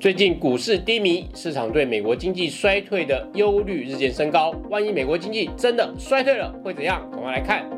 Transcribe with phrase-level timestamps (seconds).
[0.00, 4.50] 最近股市低迷，市场对美国经济衰退的忧虑日渐升高。
[4.70, 7.06] 万一美国经济真的衰退了，会怎样？
[7.10, 7.68] 赶快来看。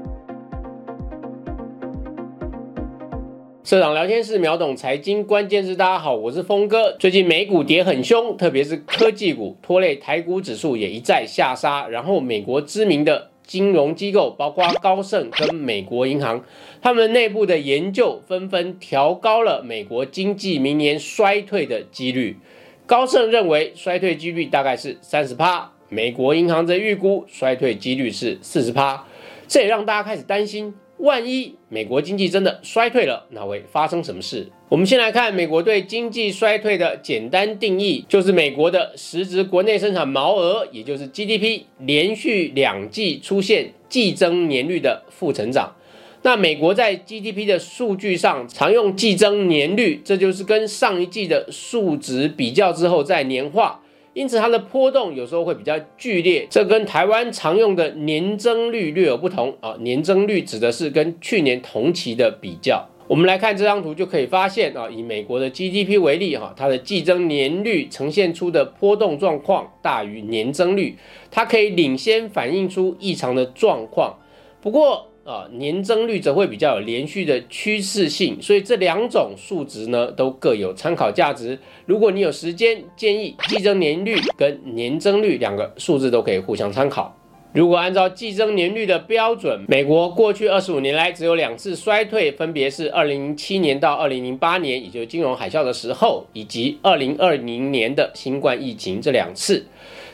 [3.64, 6.92] 社长聊天室秒懂财经关键是，大家好，我是峰哥。
[6.96, 11.88] 最近美股跌很凶，特别是科技股拖累台股指数也一再下杀。
[11.88, 13.31] 然后美国知名的。
[13.44, 16.44] 金融机构包括高盛跟美国银行，
[16.80, 22.38] 他们内部的研究纷纷调高了美国经济明年衰退的几率。
[22.86, 29.04] 高盛认为衰退几率大概是三十趴，美国银行则预估衰退几率是四十趴。
[29.48, 30.74] 这也让大家开始担心。
[31.02, 34.46] 万一美国经济真的衰退了，那会发生什么事？
[34.68, 45.74] 我们先来看美国对经济衰退的简单定义，就是美国的实质国内生产毛额，也就是 GDP，连续两季出现季增年率的负成长。
[46.22, 53.81] 那美国在 GDP 的数据上常用季增年率，这就是跟上一季的数值比较之后再年化。
[54.14, 59.74] 因此，它的波动有时候会比较剧烈，这跟台湾常用的年增率略有不同啊。
[59.80, 62.86] 年增率指的是跟去年同期的比较。
[63.08, 70.96] 我们来看这张图就可以发现啊，以美国的 GDP 为例哈，它的季增年率呈现出的波动状况大于年增率，
[71.30, 74.18] 它可以领先反映出异常的状况。
[74.60, 81.58] 不过，啊，年增率则会比较有连续的趋势性，所以这两种数值呢都各有参考价值。
[81.86, 87.16] 如果你有时间，建议季增年率跟年增率两个数字都可以互相参考。
[87.52, 99.66] 如果按照季增年率的标准，美国过去二十五年来只有两次衰退，分别是二零零七年到二零零八年，也就是金融海啸的时候，以及二零二零年的新冠疫情这两次。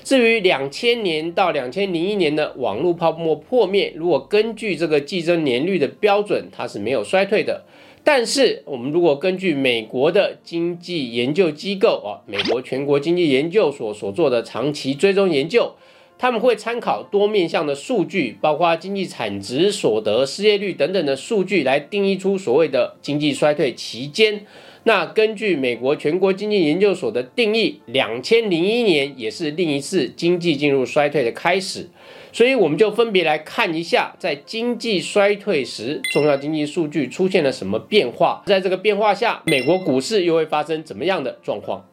[0.08, 7.66] 至于两千年到两千零一年的网络泡沫破灭，如果根据这个计增年率的标准，它是没有衰退的。
[8.02, 15.74] 但是我们如果根据美国的经济研究机构啊，美国全国经济研究所所做的长期追踪研究，
[16.18, 24.44] 他们会参考多面向的数据，包括经济产值、所得、失业率等等的数据，来定义出所谓的经济衰退期间。
[24.84, 31.88] 那根据美国全国经济研究所的定义，两千零一年也是另一次经济进入衰退的开始，
[32.32, 41.84] 所以我们就分别来看一下，在经济衰退时，重要经济数据出现了什么变化，在这个变化下，美国股市又会发生怎么样的状况？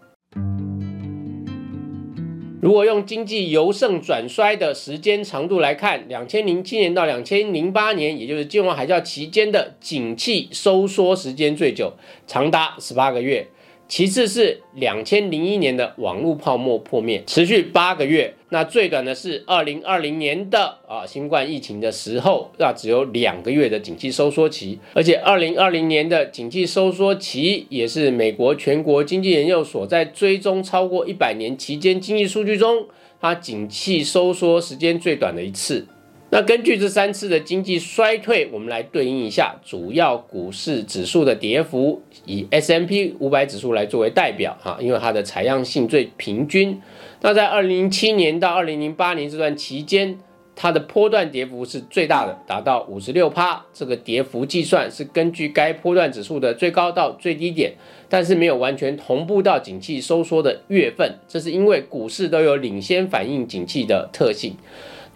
[2.65, 11.93] 如果用经济由盛转衰的时间长度来看，两千零七年到两千零八年，也就是金融海啸期间的景气收缩时间最久，
[12.25, 13.47] 长达十八个月。
[13.88, 18.34] 其次是两千零一年的网络泡沫破灭，持续八个月。
[18.50, 24.79] 那最短的是二零二零年的啊新冠疫情的时候，那只有两个月的景气收缩期。
[24.94, 32.88] 而且二零二零年的景气收缩期也是美国全国经济研究所在追踪超过一百年期间经济数据中，
[33.22, 35.85] 它景气收缩时间最短的一次。
[36.31, 46.81] 那根据这三次的经济衰退，我们来对应一下主要股市指数的跌幅，以 S M P 五百指数来作为代表哈，因为它的采样性最平均。
[47.21, 50.17] 那在二零零七年到二零零八年这段期间，
[50.55, 53.63] 它的波段跌幅是最大的，达到五十六趴。
[53.73, 57.73] 这个跌幅计算是根据该波段指数的最高到最低点，
[58.09, 64.57] 但是没有完全同步到景气收缩的月份，这是因为股市都有领先反映景气的特性。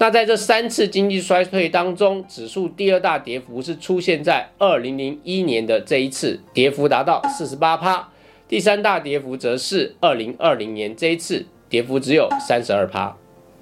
[0.02, 8.10] 那在这三次经济衰退当中，指数第二大跌幅是出现在二零零一年的这一次，跌幅达到四十八趴；
[8.48, 13.14] 第三大跌幅则是二零二零年这一次，跌幅只有三十二趴。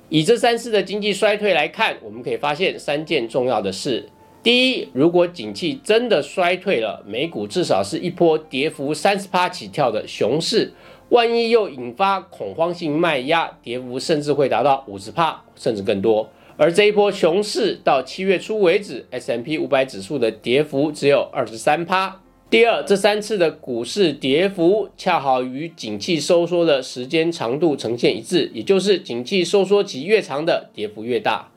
[0.10, 4.08] 以这三次的经济衰退来看，我们可以发现三件重要的事：
[4.44, 10.72] 第一，如果景气真的衰退了，美股至少是一波跌幅三十趴起跳的熊市。
[11.10, 16.30] 万一又引发恐慌性卖压，跌幅甚至会达到五十帕，甚至更多。
[16.58, 22.22] 而这一波熊市到七月初为止，S M P 五百指数的跌幅只有二十三帕。
[22.50, 31.52] 第二，这三次的股市跌幅恰好与景气收缩的时间长度呈现一致，也就是景气收缩期越长的跌幅越大。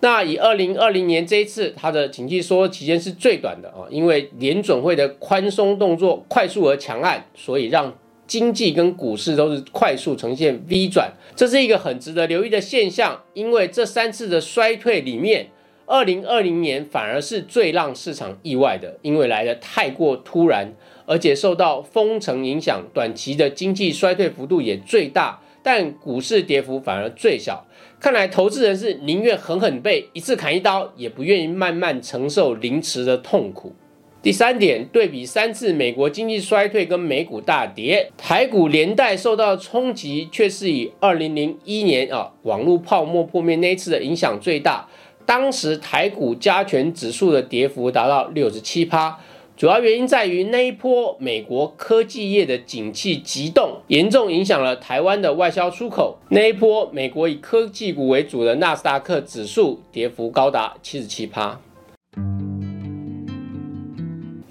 [0.00, 7.92] 那以二零二零年这一次，它的景气收缩期间是最短的啊，因为联准会的宽松动作快速而强悍，所以让。
[8.32, 13.24] 经济跟股市都是快速呈现 V 转，这是一个很值得留意的现象。
[13.34, 15.50] 因为这三次的衰退里面，
[15.84, 20.72] 二零二零年反而是最让市场意外的，因为来的太过突然，
[21.04, 27.66] 而且受到封城影响，短期的经济衰退幅度也最大，但股市跌幅反而最小。
[28.00, 33.74] 看来投资人是宁愿狠狠被一次砍一刀，也不愿意慢慢承受凌迟的痛苦。
[34.22, 44.88] 第三点，对比三次美国经济衰退跟美股大跌，台股连带受到冲击，却是以二零零一年啊网络泡沫破灭那次的影响最大。
[45.26, 49.18] 当时台股加权指数的跌幅达到六十七趴，
[49.56, 56.16] 主要原因在于那一波美国科技业的景气急动，严重影响了台湾的外销出口。
[56.28, 61.60] 那一波美国以科技股为主的纳斯达克指数跌幅高达七十七趴。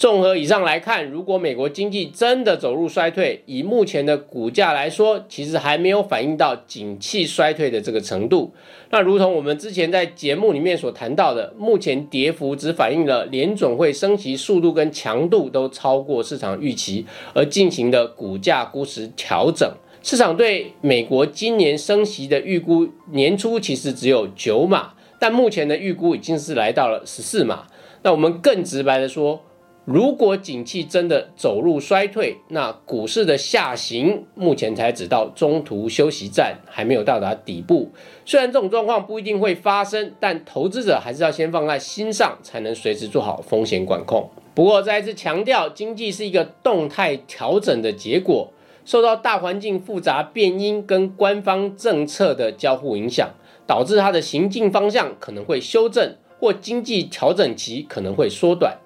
[0.02, 8.52] 综合以上来看，如果美国经济真的走入衰退，以目前的股价来说，其实还没有反映到景气衰退的这个程度。
[8.90, 17.06] 那如同我们之前在节目里面所谈到的，目前跌幅只反映了联总会升息速度跟强度都超过市场预期
[17.36, 19.72] 而进行的股价估值调整。
[20.02, 27.68] 市场对美国今年升息的预估，年初其实只有九码，但目前的预估已经是来到了十四码。
[28.02, 29.44] 那我们更直白的说。
[29.86, 37.90] 如果景气真的走入衰退，那股市的下行目前才只到中途休息站，还没有到达底部。
[38.24, 44.30] 虽然这种状况不一定会发生，但投资者还是要先放在心上，才能随时做好风险管控。
[44.54, 48.54] 不过再次强调，经济是一个动态调整的结果，
[48.86, 53.32] 受到大环境复杂变因跟官方政策的交互影响，
[53.66, 58.78] 导致它的行进方向可能会修正，或经济调整期可能会缩短。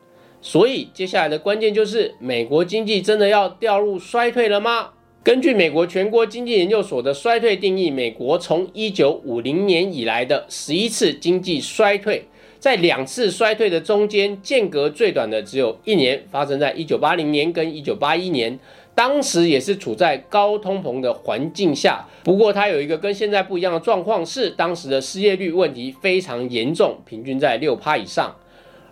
[0.46, 4.90] 所以接下来的关键就是，美国经济真的要掉入衰退了吗？
[5.24, 12.28] 根据美国全国经济研究所的衰退定义，美国从一九五零年以来的十一次经济衰退，
[12.60, 18.60] 在两次衰退的中间间隔最短的只有一年，发生在一九八零年跟一九八一年，
[18.94, 22.08] 当时也是处在高通膨的环境下。
[22.24, 28.36] 不过它有一个跟现在不一样的状况是，当时的失业率问题非常严重，平均在六趴以上。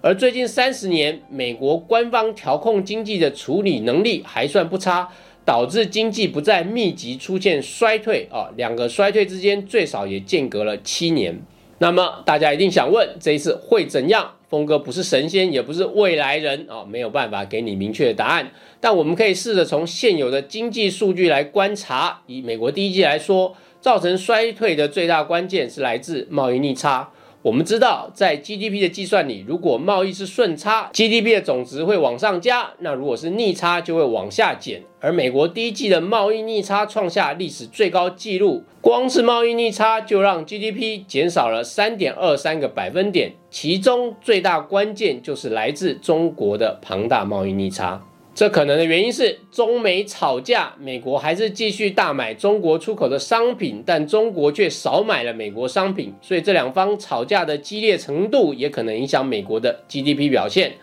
[0.06, 5.08] 而最近三十年，美国官方调控经济的处理能力还算不差，
[5.46, 8.50] 导致经济不再密集出现衰退啊。
[8.58, 11.42] 两个衰退之间最少也间隔了七年。
[11.78, 14.30] 那么大家一定想问，这一次会怎样？
[14.50, 18.52] 峰哥不是神仙，也不是未来人啊，没有办法给你明确的答案。
[18.82, 22.24] 但我们可以试着从现有的经济数据来观察。
[22.28, 27.10] 以美国第一季来说，造成衰退的最大关键是来自贸易逆差。
[27.44, 34.82] 我们知道，在 GDP 的计算里，如果贸易是顺差，GDP 的总值会往上加；那如果是逆差，就会往下减。
[35.02, 48.02] 而美国第一季的贸易逆差创下历史最高纪录，光是贸易逆差就让 GDP 减少了三点二三个百分点，其中最大关键就是来自中国的庞大贸易逆差。
[48.36, 60.74] 这可能的原因是中美吵架，美国还是继续大买中国出口的商品，但中国却少买了美国商品，所以这两方吵架的激烈程度也可能影响美国的 GDP 表现。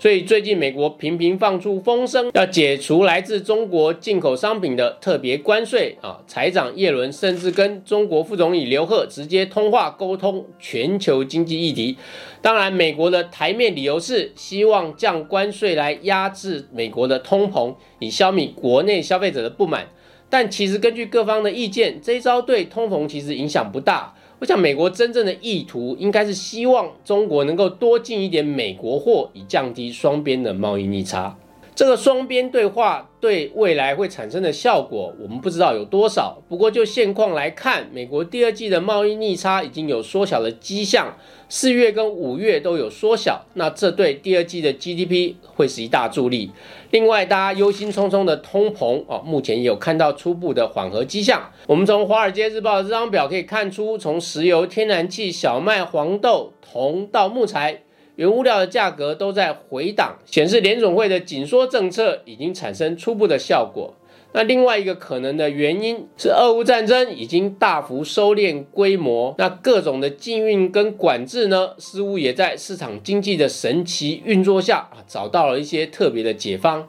[0.00, 6.20] 所以最近美国频频放出风声，要解除来自中国进口商品的特别关税啊！
[6.24, 11.96] 财长耶伦甚至跟中国副总理刘鹤直接通话沟通全球经济议题。
[12.40, 19.88] 当然，美国的台面理由是希望降关税来压制美国的通膨，以消弭国内消费者的不满。
[20.30, 24.14] 但其实根据各方的意见，这一招对通膨其实影响不大。
[24.40, 31.36] 我想，美国真正的意图应该是希望中国能够多进一点美国货，以降低双边的贸易逆差。
[31.78, 36.36] 这个双边对话对未来会产生的效果，我们不知道有多少。
[36.48, 41.16] 不过就现况来看，美国第二季的贸易逆差已经有缩小的迹象，
[41.48, 43.46] 四月跟五月都有缩小。
[43.54, 46.50] 那这对第二季的 GDP 会是一大助力。
[46.90, 51.52] 另外，大家忧心忡忡的通膨哦，目前也有看到初步的缓和迹象。
[51.68, 57.82] 我们从《华尔街日报》这张表可以看出，从石油、天然气、小麦、黄豆、铜到木材。
[58.18, 63.94] 原物料的价格都在回档，显示联总会的紧缩政策已经产生初步的效果。
[64.32, 76.88] 那另外一个可能的原因是，俄乌战争已经大幅收敛规模，那各种的禁运跟管制呢，似乎也在市场经济的神奇运作下啊，找到了一些特别的解方。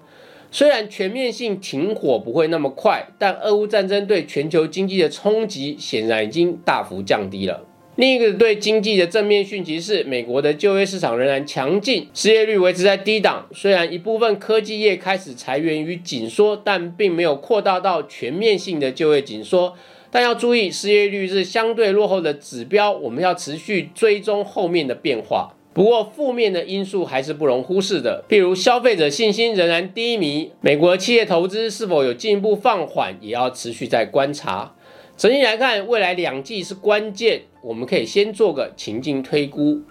[0.49, 7.67] 虽然全面性停火不会那么快，但俄乌战争对全球经济的冲击显然已经大幅降低了。
[7.99, 13.45] 另一个对经济的正面讯息是，美国的就业市场仍然强劲，失业率维持在低档。
[13.51, 19.75] 虽然一部分科技业开始裁员与紧缩，但并没有扩大到全面性的就业紧缩。
[20.09, 25.53] 但要注意，失业率是相对落后的指标，我们要持续追踪后面的变化。
[25.73, 34.73] 不过，负面的因素还是不容忽视的，譬如消费者信心仍然低迷，美国企业投资是否有进一步放缓，也要持续在观察。
[35.19, 39.81] 整体来看，未来两季是关键，我们可以先做个情境推估。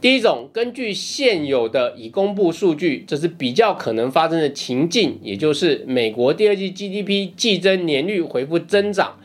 [0.00, 9.18] 第一种，根据现有的已公布数据，这是比较可能发生的情境，也就是美国第二季 GDP 季增年率回复增长，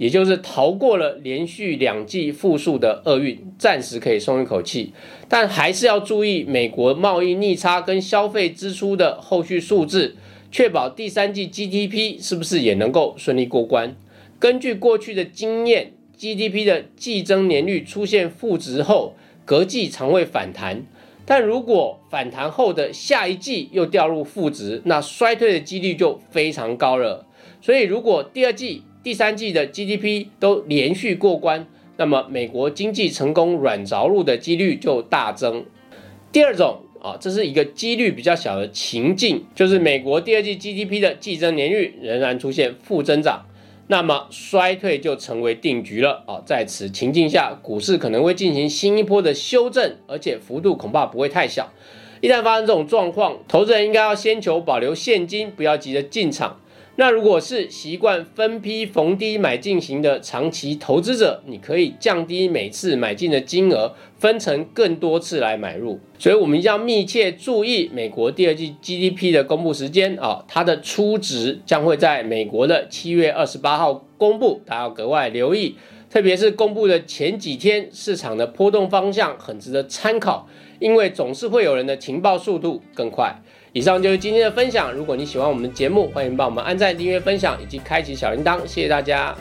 [0.00, 4.94] 也就是逃过了连续两季负数的厄运，暂时可以松一口气。
[5.28, 10.16] 但还是要注意美国贸易逆差跟消费支出的后续数字，
[10.50, 13.94] 确保第三季 GDP 是不是也能够顺利过关。
[14.38, 19.14] 根据过去的经验，GDP 的季增年率出现负值后，
[19.44, 20.86] 隔季常会反弹，
[21.26, 27.26] 但如果反弹后的下一季又掉入负值，那衰退的几率就非常高了。
[27.60, 31.66] 所以，如果第二季、第三季的 GDP 都连续过关，
[31.96, 35.64] 那么美国经济成功软着陆的几率就大增。
[36.30, 43.46] 第二种啊，这是一个几率比较小的情境，就是美国第二季 GDP 的季增年率仍然出现负增长。
[43.86, 46.40] 那么衰退就成为定局了啊！
[46.46, 51.72] 在此情境下，股市可能会进行新一波的修正，而且幅度恐怕不会太小。
[52.20, 56.60] 一旦发生这种状况，投资人应该要先求保留现金，不要急着进场。
[57.00, 65.98] 那如果是习惯分批逢低买进型的长期投资者，你可以降低每次买进的金额，分成更多次来买入。
[66.18, 75.76] 所以，我们一定要密切注意美国第二季 GDP 的公布时间啊，它的初值将会在美国的七月二十八号公布，大家要格外留意。
[76.10, 80.46] 特别是公布的前几天，市场的波动方向很值得参考，
[80.78, 83.40] 因为总是会有人的情报速度更快。
[83.72, 84.92] 以上就是今天的分享。
[84.92, 88.58] 如果你喜欢我们的节目，欢迎帮我们按赞、订阅、分享以及开启小铃铛。
[88.66, 89.36] 谢谢大家。